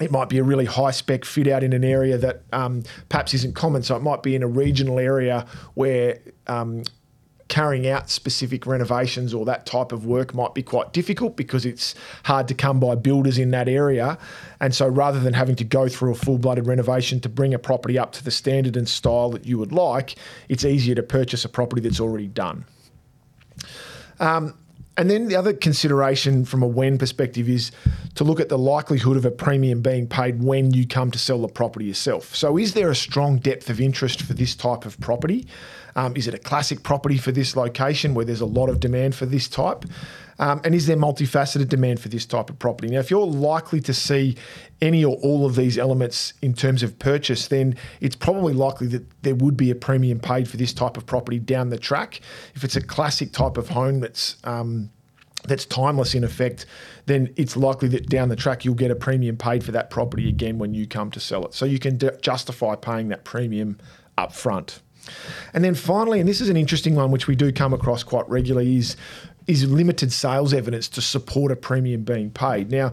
it 0.00 0.10
might 0.10 0.28
be 0.28 0.38
a 0.38 0.42
really 0.42 0.64
high 0.64 0.90
spec 0.90 1.24
fit 1.24 1.46
out 1.46 1.62
in 1.62 1.72
an 1.72 1.84
area 1.84 2.16
that 2.18 2.42
um, 2.52 2.82
perhaps 3.08 3.34
isn't 3.34 3.54
common. 3.54 3.82
So 3.82 3.96
it 3.96 4.02
might 4.02 4.22
be 4.22 4.34
in 4.34 4.42
a 4.42 4.48
regional 4.48 4.98
area 4.98 5.46
where 5.74 6.18
um, 6.46 6.84
carrying 7.50 7.86
out 7.86 8.08
specific 8.08 8.64
renovations 8.64 9.34
or 9.34 9.44
that 9.44 9.66
type 9.66 9.92
of 9.92 10.06
work 10.06 10.32
might 10.32 10.54
be 10.54 10.62
quite 10.62 10.92
difficult 10.94 11.36
because 11.36 11.66
it's 11.66 11.94
hard 12.24 12.48
to 12.48 12.54
come 12.54 12.80
by 12.80 12.94
builders 12.94 13.36
in 13.36 13.50
that 13.50 13.68
area. 13.68 14.16
And 14.60 14.74
so 14.74 14.88
rather 14.88 15.20
than 15.20 15.34
having 15.34 15.56
to 15.56 15.64
go 15.64 15.88
through 15.88 16.12
a 16.12 16.14
full 16.14 16.38
blooded 16.38 16.66
renovation 16.66 17.20
to 17.20 17.28
bring 17.28 17.52
a 17.52 17.58
property 17.58 17.98
up 17.98 18.12
to 18.12 18.24
the 18.24 18.30
standard 18.30 18.76
and 18.76 18.88
style 18.88 19.30
that 19.30 19.44
you 19.44 19.58
would 19.58 19.72
like, 19.72 20.14
it's 20.48 20.64
easier 20.64 20.94
to 20.94 21.02
purchase 21.02 21.44
a 21.44 21.48
property 21.48 21.82
that's 21.82 22.00
already 22.00 22.28
done. 22.28 22.64
Um, 24.20 24.54
and 24.96 25.10
then 25.10 25.28
the 25.28 25.36
other 25.36 25.52
consideration 25.52 26.44
from 26.44 26.62
a 26.62 26.66
when 26.66 26.98
perspective 26.98 27.48
is 27.48 27.72
to 28.16 28.24
look 28.24 28.38
at 28.38 28.48
the 28.48 28.58
likelihood 28.58 29.16
of 29.16 29.24
a 29.24 29.30
premium 29.30 29.80
being 29.82 30.06
paid 30.06 30.42
when 30.42 30.72
you 30.72 30.86
come 30.86 31.10
to 31.10 31.18
sell 31.18 31.40
the 31.40 31.48
property 31.48 31.86
yourself. 31.86 32.34
So, 32.34 32.58
is 32.58 32.74
there 32.74 32.90
a 32.90 32.94
strong 32.94 33.38
depth 33.38 33.70
of 33.70 33.80
interest 33.80 34.22
for 34.22 34.34
this 34.34 34.54
type 34.54 34.84
of 34.84 35.00
property? 35.00 35.46
Um, 35.96 36.16
is 36.16 36.26
it 36.28 36.34
a 36.34 36.38
classic 36.38 36.82
property 36.82 37.18
for 37.18 37.32
this 37.32 37.56
location 37.56 38.14
where 38.14 38.24
there's 38.24 38.40
a 38.40 38.46
lot 38.46 38.68
of 38.68 38.80
demand 38.80 39.14
for 39.14 39.26
this 39.26 39.48
type? 39.48 39.84
Um, 40.40 40.60
and 40.64 40.74
is 40.74 40.86
there 40.86 40.96
multifaceted 40.96 41.68
demand 41.68 42.00
for 42.00 42.08
this 42.08 42.24
type 42.24 42.48
of 42.48 42.58
property? 42.58 42.88
Now, 42.88 43.00
if 43.00 43.10
you're 43.10 43.26
likely 43.26 43.80
to 43.82 43.92
see 43.92 44.36
any 44.80 45.04
or 45.04 45.16
all 45.16 45.44
of 45.44 45.54
these 45.54 45.76
elements 45.76 46.32
in 46.40 46.54
terms 46.54 46.82
of 46.82 46.98
purchase, 46.98 47.48
then 47.48 47.76
it's 48.00 48.16
probably 48.16 48.54
likely 48.54 48.86
that 48.88 49.04
there 49.22 49.34
would 49.34 49.56
be 49.56 49.70
a 49.70 49.74
premium 49.74 50.18
paid 50.18 50.48
for 50.48 50.56
this 50.56 50.72
type 50.72 50.96
of 50.96 51.04
property 51.04 51.38
down 51.38 51.68
the 51.68 51.78
track. 51.78 52.22
If 52.54 52.64
it's 52.64 52.74
a 52.74 52.80
classic 52.80 53.32
type 53.32 53.58
of 53.58 53.68
home 53.68 54.00
that's 54.00 54.36
um, 54.44 54.90
that's 55.44 55.66
timeless 55.66 56.14
in 56.14 56.24
effect, 56.24 56.66
then 57.06 57.32
it's 57.36 57.56
likely 57.56 57.88
that 57.88 58.08
down 58.08 58.30
the 58.30 58.36
track 58.36 58.64
you'll 58.64 58.74
get 58.74 58.90
a 58.90 58.94
premium 58.94 59.36
paid 59.36 59.62
for 59.64 59.72
that 59.72 59.90
property 59.90 60.28
again 60.28 60.58
when 60.58 60.74
you 60.74 60.86
come 60.86 61.10
to 61.10 61.20
sell 61.20 61.44
it. 61.44 61.54
So 61.54 61.66
you 61.66 61.78
can 61.78 61.96
d- 61.96 62.10
justify 62.22 62.76
paying 62.76 63.08
that 63.08 63.24
premium 63.24 63.78
up 64.16 64.32
front. 64.32 64.80
And 65.52 65.64
then 65.64 65.74
finally, 65.74 66.20
and 66.20 66.28
this 66.28 66.40
is 66.40 66.48
an 66.48 66.56
interesting 66.56 66.94
one 66.94 67.10
which 67.10 67.26
we 67.26 67.36
do 67.36 67.52
come 67.52 67.72
across 67.72 68.02
quite 68.02 68.28
regularly, 68.28 68.76
is 68.76 68.96
is 69.46 69.68
limited 69.68 70.12
sales 70.12 70.52
evidence 70.54 70.88
to 70.88 71.00
support 71.00 71.50
a 71.50 71.56
premium 71.56 72.02
being 72.02 72.30
paid. 72.30 72.70
Now, 72.70 72.92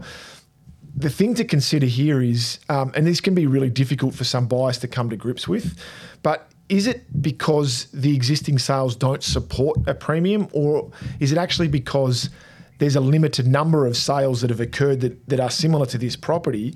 the 0.96 1.10
thing 1.10 1.34
to 1.34 1.44
consider 1.44 1.86
here 1.86 2.20
is, 2.20 2.58
um, 2.68 2.90
and 2.96 3.06
this 3.06 3.20
can 3.20 3.34
be 3.34 3.46
really 3.46 3.70
difficult 3.70 4.14
for 4.14 4.24
some 4.24 4.48
buyers 4.48 4.78
to 4.78 4.88
come 4.88 5.10
to 5.10 5.16
grips 5.16 5.46
with, 5.46 5.78
but 6.22 6.50
is 6.68 6.86
it 6.86 7.22
because 7.22 7.86
the 7.92 8.14
existing 8.14 8.58
sales 8.58 8.96
don't 8.96 9.22
support 9.22 9.78
a 9.86 9.94
premium, 9.94 10.48
or 10.52 10.90
is 11.20 11.30
it 11.32 11.38
actually 11.38 11.68
because 11.68 12.30
there's 12.78 12.96
a 12.96 13.00
limited 13.00 13.46
number 13.46 13.86
of 13.86 13.96
sales 13.96 14.40
that 14.40 14.50
have 14.50 14.60
occurred 14.60 15.00
that, 15.00 15.28
that 15.28 15.40
are 15.40 15.50
similar 15.50 15.86
to 15.86 15.98
this 15.98 16.16
property? 16.16 16.74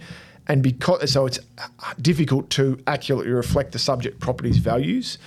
And 0.48 0.62
because 0.62 1.12
so 1.12 1.26
it's 1.26 1.38
difficult 2.00 2.50
to 2.50 2.78
accurately 2.86 3.30
reflect 3.30 3.72
the 3.72 3.78
subject 3.78 4.18
property's 4.20 4.58
values. 4.58 5.18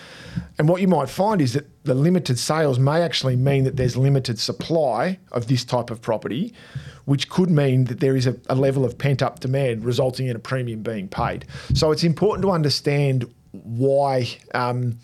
And 0.58 0.68
what 0.68 0.82
you 0.82 0.90
might 0.90 1.10
find 1.10 1.42
is 1.42 1.54
that 1.54 1.66
the 1.86 1.94
limited 1.94 2.38
sales 2.38 2.80
may 2.80 3.02
actually 3.02 3.38
mean 3.38 3.64
that 3.64 3.78
there's 3.78 3.96
limited 3.96 4.40
supply 4.40 5.18
of 5.32 5.48
this 5.48 5.64
type 5.64 5.90
of 5.90 6.02
property, 6.02 6.54
which 7.06 7.30
could 7.30 7.50
mean 7.50 7.86
that 7.86 8.02
there 8.02 8.18
is 8.18 8.28
a, 8.28 8.36
a 8.50 8.56
level 8.56 8.84
of 8.84 8.98
pent 8.98 9.22
up 9.22 9.40
demand 9.40 9.86
resulting 9.86 10.28
in 10.28 10.36
a 10.36 10.40
premium 10.40 10.82
being 10.82 11.08
paid. 11.08 11.46
So 11.74 11.92
it's 11.92 12.04
important 12.04 12.44
to 12.44 12.52
understand 12.52 13.34
why. 13.52 14.28
Um, 14.54 15.00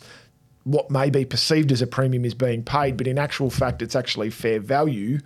what 0.63 0.91
may 0.91 1.09
be 1.09 1.25
perceived 1.25 1.71
as 1.71 1.81
a 1.81 1.87
premium 1.87 2.23
is 2.23 2.35
being 2.35 2.61
paid, 2.61 2.95
but 2.95 3.07
in 3.07 3.17
actual 3.17 3.49
fact, 3.49 3.81
it's 3.81 3.95
actually 3.95 4.29
fair 4.29 4.59
value 4.59 5.17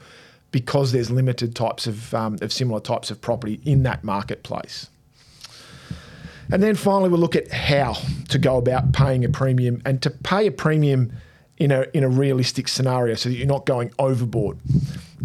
because 0.55 0.93
there's 0.93 1.11
limited 1.11 1.53
types 1.53 1.85
of, 1.85 2.13
um, 2.13 2.37
of 2.41 2.53
similar 2.53 2.79
types 2.79 3.11
of 3.11 3.19
property 3.19 3.59
in 3.65 3.83
that 3.83 4.05
marketplace. 4.05 4.89
And 6.49 6.63
then 6.63 6.75
finally, 6.75 7.09
we'll 7.09 7.19
look 7.19 7.35
at 7.35 7.51
how 7.51 7.97
to 8.29 8.39
go 8.39 8.55
about 8.55 8.93
paying 8.93 9.25
a 9.25 9.29
premium 9.29 9.81
and 9.83 10.01
to 10.01 10.09
pay 10.09 10.47
a 10.47 10.51
premium 10.51 11.11
in 11.57 11.73
a 11.73 11.87
in 11.93 12.05
a 12.05 12.07
realistic 12.07 12.69
scenario 12.69 13.15
so 13.15 13.27
that 13.27 13.35
you're 13.35 13.45
not 13.45 13.65
going 13.65 13.91
overboard. 13.99 14.57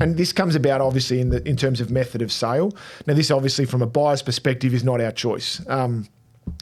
And 0.01 0.17
this 0.17 0.33
comes 0.33 0.57
about 0.57 0.81
obviously 0.81 1.21
in 1.21 1.29
the 1.29 1.49
in 1.49 1.57
terms 1.57 1.81
of 1.81 1.93
method 1.93 2.23
of 2.23 2.33
sale. 2.33 2.77
Now, 3.07 3.15
this 3.15 3.31
obviously 3.31 3.67
from 3.67 3.83
a 3.83 3.87
buyer's 3.87 4.23
perspective 4.23 4.75
is 4.75 4.83
not 4.83 5.01
our 5.01 5.13
choice. 5.13 5.65
Um, 5.69 6.09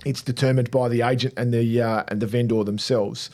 it's 0.05 0.21
determined 0.21 0.71
by 0.71 0.91
the 0.91 1.01
agent 1.01 1.33
and 1.39 1.55
the 1.55 1.81
uh, 1.81 2.03
and 2.09 2.21
the 2.21 2.27
vendor 2.27 2.63
themselves. 2.65 3.31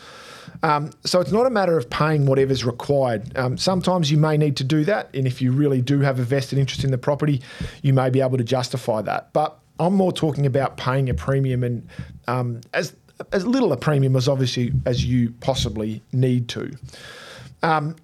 Um, 0.62 0.90
so 1.04 1.20
it's 1.20 1.32
not 1.32 1.46
a 1.46 1.50
matter 1.50 1.76
of 1.76 1.88
paying 1.90 2.26
whatever's 2.26 2.64
required. 2.64 3.36
Um, 3.36 3.56
sometimes 3.58 4.10
you 4.10 4.16
may 4.16 4.36
need 4.36 4.56
to 4.56 4.64
do 4.64 4.84
that, 4.84 5.14
and 5.14 5.26
if 5.26 5.42
you 5.42 5.52
really 5.52 5.80
do 5.80 6.00
have 6.00 6.18
a 6.18 6.22
vested 6.22 6.58
interest 6.58 6.84
in 6.84 6.90
the 6.90 6.98
property, 6.98 7.42
you 7.82 7.92
may 7.92 8.10
be 8.10 8.20
able 8.20 8.38
to 8.38 8.44
justify 8.44 9.02
that. 9.02 9.32
But 9.32 9.58
I'm 9.78 9.94
more 9.94 10.12
talking 10.12 10.46
about 10.46 10.76
paying 10.76 11.08
a 11.10 11.14
premium 11.14 11.64
and 11.64 11.88
um, 12.28 12.60
as 12.72 12.94
as 13.32 13.46
little 13.46 13.72
a 13.72 13.76
premium 13.76 14.16
as 14.16 14.28
obviously 14.28 14.72
as 14.86 15.04
you 15.04 15.32
possibly 15.40 16.02
need 16.12 16.48
to. 16.48 16.76
Um, 17.62 17.96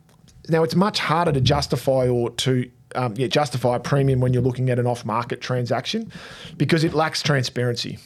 now 0.49 0.62
it's 0.62 0.75
much 0.75 0.99
harder 0.99 1.32
to 1.32 1.40
justify 1.40 2.09
or 2.09 2.30
to 2.30 2.70
um, 2.94 3.14
yeah, 3.16 3.26
justify 3.26 3.76
a 3.76 3.80
premium 3.80 4.20
when 4.20 4.32
you're 4.32 4.42
looking 4.42 4.70
at 4.70 4.78
an 4.78 4.87
off-market 4.87 5.40
transaction 5.40 6.11
because 6.56 6.85
it 6.85 6.94
lacks 6.94 7.23
transparency. 7.23 7.99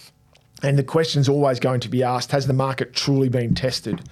And 0.65 0.79
the 0.79 0.83
question 0.83 1.21
is 1.21 1.29
always 1.29 1.61
going 1.61 1.81
to 1.81 1.89
be 1.89 2.03
asked: 2.03 2.33
Has 2.33 2.47
the 2.47 2.53
market 2.53 2.95
truly 2.95 3.29
been 3.29 3.55
tested? 3.55 4.03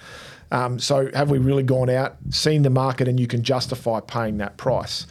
Um, 0.50 0.78
so 0.78 1.11
have 1.14 1.30
we 1.30 1.38
really 1.38 1.62
gone 1.62 1.88
out, 1.88 2.16
seen 2.28 2.61
the 2.61 2.71
market, 2.71 3.09
and 3.09 3.18
you 3.18 3.26
can 3.26 3.42
justify 3.42 4.00
paying 4.00 4.37
that 4.38 4.59
price? 4.59 5.06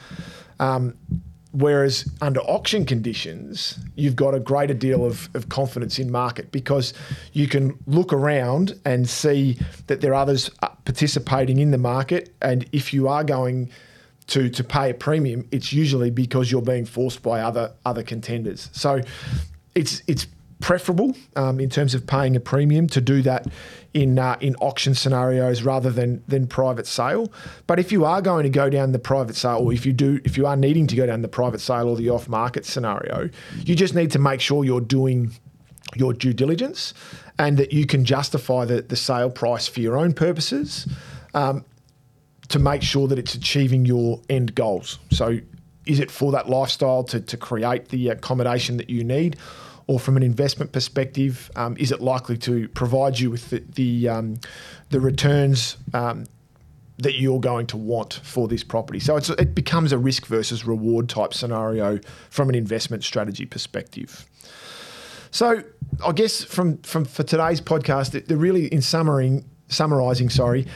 Um, 0.60 0.95
Whereas 1.53 2.10
under 2.21 2.39
auction 2.41 2.86
conditions, 2.86 3.77
you've 3.95 4.15
got 4.15 4.33
a 4.33 4.39
greater 4.39 4.74
deal 4.74 5.05
of, 5.05 5.29
of 5.33 5.50
confidence 5.50 6.00
in 6.00 6.10
market 6.10 6.50
because 6.50 6.93
you 7.33 7.45
can 7.45 7.77
look 7.88 8.13
around 8.13 8.79
and 8.86 9.10
see 9.10 9.60
that 9.88 10.00
there 10.00 10.12
are 10.12 10.21
others 10.21 10.50
participating 10.86 11.60
in 11.60 11.71
the 11.71 11.77
market. 11.77 12.33
And 12.41 12.65
if 12.71 12.93
you 12.93 13.10
are 13.10 13.25
going 13.25 13.69
to, 14.27 14.50
to 14.50 14.63
pay 14.63 14.91
a 14.91 14.93
premium, 14.93 15.45
it's 15.51 15.74
usually 15.74 16.10
because 16.10 16.50
you're 16.50 16.62
being 16.62 16.86
forced 16.86 17.21
by 17.21 17.41
other 17.41 17.74
other 17.86 18.03
contenders. 18.03 18.69
So 18.71 19.01
it's 19.75 20.03
it's 20.07 20.27
preferable 20.62 21.15
um, 21.36 21.60
in 21.60 21.70
terms 21.70 21.94
of 21.94 22.08
paying 22.08 22.36
a 22.36 22.39
premium 22.39 22.88
to 22.88 23.01
do 23.01 23.22
that 23.24 23.48
in 23.94 24.18
uh, 24.18 24.38
in 24.39 24.56
auction 24.56 24.96
scenarios 24.96 25.63
rather 25.63 25.89
than 25.89 26.24
than 26.27 26.48
private 26.48 26.88
sale. 26.88 27.32
But 27.68 27.80
if 27.80 27.91
you 27.91 28.06
are 28.06 28.22
going 28.22 28.44
to 28.44 28.50
go 28.50 28.70
down 28.70 28.91
the 28.91 29.00
private 29.00 29.36
sale, 29.36 29.58
or 29.58 29.74
if 29.74 29.86
you 29.86 29.94
do, 29.94 30.22
if 30.24 30.38
you 30.38 30.46
are 30.48 30.56
needing 30.56 30.88
to 30.88 30.96
go 30.96 31.06
down 31.06 31.22
the 31.22 31.27
private 31.27 31.60
sale 31.60 31.89
or 31.89 31.96
the 31.96 32.10
off 32.10 32.30
market 32.30 32.65
scenario, 32.65 33.30
you 33.58 33.75
just 33.75 33.96
need 33.96 34.12
to 34.12 34.20
make 34.20 34.39
sure 34.39 34.63
you're 34.63 34.80
doing 34.80 35.32
your 35.96 36.13
due 36.13 36.34
diligence 36.34 36.94
and 37.38 37.58
that 37.58 37.74
you 37.74 37.86
can 37.86 38.06
justify 38.06 38.65
the, 38.65 38.82
the 38.82 38.96
sale 38.96 39.30
price 39.30 39.68
for 39.68 39.80
your 39.82 39.98
own 39.98 40.13
purposes 40.13 40.88
um, 41.34 41.65
to 42.50 42.60
make 42.60 42.82
sure 42.82 43.08
that 43.08 43.18
it's 43.18 43.34
achieving 43.34 43.86
your 43.86 44.22
end 44.30 44.56
goals. 44.56 45.00
So, 45.10 45.39
is 45.86 46.00
it 46.00 46.12
for 46.12 46.32
that 46.34 46.48
lifestyle 46.48 47.03
to, 47.06 47.20
to 47.20 47.38
create 47.38 47.89
the 47.89 48.10
accommodation 48.10 48.77
that 48.77 48.89
you 48.89 49.03
need? 49.03 49.36
Or 49.91 50.00
from 50.00 50.15
an 50.15 50.24
investment 50.24 50.71
perspective, 50.71 51.51
um, 51.57 51.75
is 51.77 51.91
it 51.91 52.00
likely 52.00 52.38
to 52.38 52.69
provide 52.69 53.19
you 53.19 53.29
with 53.29 53.50
the 53.50 53.62
the, 53.75 54.07
um, 54.07 54.39
the 54.89 55.01
returns 55.01 55.75
um, 55.93 56.24
that 57.00 57.19
you're 57.19 57.41
going 57.41 57.67
to 57.67 57.75
want 57.75 58.21
for 58.24 58.48
this 58.48 58.63
property? 58.63 59.01
So 59.01 59.17
it 59.17 59.53
becomes 59.53 59.91
a 59.91 59.98
risk 59.98 60.27
versus 60.27 60.65
reward 60.65 61.10
type 61.10 61.33
scenario 61.33 62.00
from 62.29 62.48
an 62.48 62.55
investment 62.55 63.03
strategy 63.03 63.45
perspective. 63.45 64.25
So 65.31 65.62
I 66.05 66.13
guess 66.13 66.41
from 66.41 66.77
from 66.83 67.03
for 67.03 67.24
today's 67.24 67.60
podcast, 67.60 68.27
the 68.27 68.38
really 68.38 68.67
in 68.67 68.81
summary, 68.81 69.43
summarizing, 69.67 70.29
sorry, 70.29 70.67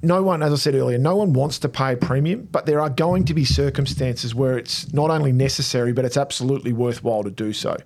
no 0.00 0.22
one, 0.22 0.42
as 0.42 0.54
I 0.54 0.56
said 0.56 0.74
earlier, 0.74 0.96
no 0.96 1.16
one 1.16 1.34
wants 1.34 1.58
to 1.58 1.68
pay 1.68 1.92
a 1.92 1.96
premium, 1.98 2.48
but 2.50 2.64
there 2.64 2.80
are 2.80 2.88
going 2.88 3.26
to 3.26 3.34
be 3.34 3.44
circumstances 3.44 4.34
where 4.34 4.56
it's 4.56 4.90
not 4.94 5.10
only 5.10 5.32
necessary, 5.32 5.92
but 5.92 6.06
it's 6.06 6.16
absolutely 6.16 6.72
worthwhile 6.72 7.24
to 7.24 7.30
do 7.30 7.52
so 7.52 7.76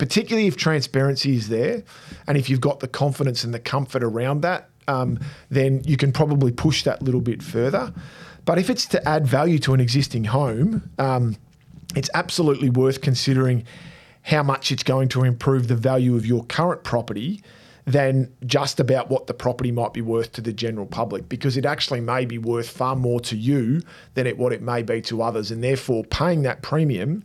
particularly 0.00 0.48
if 0.48 0.56
transparency 0.56 1.36
is 1.36 1.50
there 1.50 1.84
and 2.26 2.38
if 2.38 2.48
you've 2.48 2.62
got 2.62 2.80
the 2.80 2.88
confidence 2.88 3.44
and 3.44 3.52
the 3.52 3.58
comfort 3.58 4.02
around 4.02 4.40
that, 4.40 4.70
um, 4.88 5.20
then 5.50 5.82
you 5.84 5.98
can 5.98 6.10
probably 6.10 6.50
push 6.50 6.84
that 6.84 7.02
little 7.02 7.20
bit 7.20 7.42
further. 7.42 7.92
But 8.46 8.58
if 8.58 8.70
it's 8.70 8.86
to 8.86 9.06
add 9.06 9.26
value 9.26 9.58
to 9.58 9.74
an 9.74 9.80
existing 9.80 10.24
home, 10.24 10.90
um, 10.98 11.36
it's 11.94 12.08
absolutely 12.14 12.70
worth 12.70 13.02
considering 13.02 13.64
how 14.22 14.42
much 14.42 14.72
it's 14.72 14.82
going 14.82 15.10
to 15.10 15.22
improve 15.22 15.68
the 15.68 15.76
value 15.76 16.16
of 16.16 16.24
your 16.24 16.44
current 16.44 16.82
property 16.82 17.42
than 17.84 18.32
just 18.46 18.80
about 18.80 19.10
what 19.10 19.26
the 19.26 19.34
property 19.34 19.70
might 19.70 19.92
be 19.92 20.00
worth 20.00 20.32
to 20.32 20.40
the 20.40 20.52
general 20.52 20.86
public 20.86 21.28
because 21.28 21.58
it 21.58 21.66
actually 21.66 22.00
may 22.00 22.24
be 22.24 22.38
worth 22.38 22.70
far 22.70 22.96
more 22.96 23.20
to 23.20 23.36
you 23.36 23.82
than 24.14 24.26
it, 24.26 24.38
what 24.38 24.52
it 24.52 24.62
may 24.62 24.82
be 24.82 25.02
to 25.02 25.20
others 25.20 25.50
and 25.50 25.62
therefore 25.62 26.04
paying 26.04 26.40
that 26.40 26.62
premium 26.62 27.22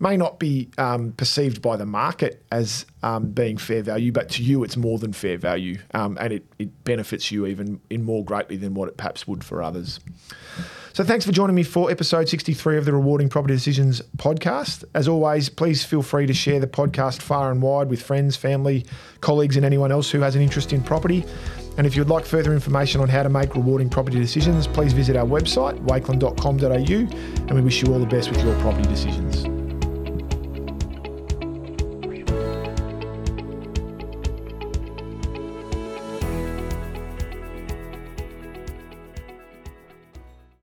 may 0.00 0.16
not 0.16 0.38
be 0.38 0.70
um, 0.78 1.12
perceived 1.12 1.62
by 1.62 1.76
the 1.76 1.86
market 1.86 2.42
as 2.50 2.86
um, 3.02 3.30
being 3.30 3.58
fair 3.58 3.82
value, 3.82 4.10
but 4.10 4.30
to 4.30 4.42
you 4.42 4.64
it's 4.64 4.76
more 4.76 4.98
than 4.98 5.12
fair 5.12 5.36
value, 5.36 5.78
um, 5.94 6.16
and 6.20 6.32
it, 6.32 6.46
it 6.58 6.84
benefits 6.84 7.30
you 7.30 7.46
even 7.46 7.80
in 7.90 8.02
more 8.02 8.24
greatly 8.24 8.56
than 8.56 8.74
what 8.74 8.88
it 8.88 8.96
perhaps 8.96 9.28
would 9.28 9.44
for 9.44 9.62
others. 9.62 10.00
So 10.92 11.04
thanks 11.04 11.24
for 11.24 11.30
joining 11.30 11.54
me 11.54 11.62
for 11.62 11.88
episode 11.90 12.28
63 12.28 12.76
of 12.76 12.84
the 12.84 12.92
Rewarding 12.92 13.28
Property 13.28 13.54
Decisions 13.54 14.02
podcast. 14.16 14.84
As 14.92 15.06
always, 15.06 15.48
please 15.48 15.84
feel 15.84 16.02
free 16.02 16.26
to 16.26 16.34
share 16.34 16.58
the 16.58 16.66
podcast 16.66 17.22
far 17.22 17.52
and 17.52 17.62
wide 17.62 17.88
with 17.88 18.02
friends, 18.02 18.34
family, 18.34 18.84
colleagues, 19.20 19.56
and 19.56 19.64
anyone 19.64 19.92
else 19.92 20.10
who 20.10 20.20
has 20.20 20.34
an 20.34 20.42
interest 20.42 20.72
in 20.72 20.82
property. 20.82 21.24
And 21.78 21.86
if 21.86 21.94
you'd 21.94 22.08
like 22.08 22.26
further 22.26 22.52
information 22.52 23.00
on 23.00 23.08
how 23.08 23.22
to 23.22 23.28
make 23.28 23.54
rewarding 23.54 23.88
property 23.88 24.18
decisions, 24.18 24.66
please 24.66 24.92
visit 24.92 25.14
our 25.16 25.26
website, 25.26 25.78
wakelin.com.au, 25.84 27.46
and 27.46 27.50
we 27.52 27.60
wish 27.60 27.82
you 27.82 27.92
all 27.92 28.00
the 28.00 28.06
best 28.06 28.28
with 28.30 28.42
your 28.42 28.58
property 28.60 28.88
decisions. 28.88 29.59